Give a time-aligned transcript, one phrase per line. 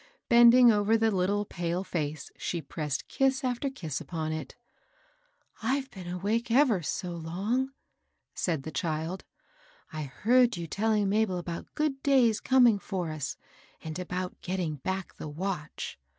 [0.29, 4.55] Bend ing over the little, pale face, she pressed kiss after kiss upon it."
[5.61, 7.69] I've been awake ever so long,"
[8.33, 9.23] said the child.
[9.93, 13.37] ^^I heard you telling Mabel about good days coming for us,
[13.83, 15.99] and about getting back the watch.